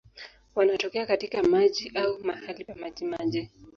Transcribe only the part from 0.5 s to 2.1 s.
Wanatokea katika maji